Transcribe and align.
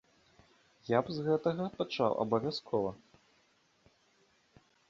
Я 0.97 1.01
б 1.09 1.17
з 1.17 1.25
гэтага 1.27 1.67
пачаў 1.81 2.11
абавязкова. 2.25 2.91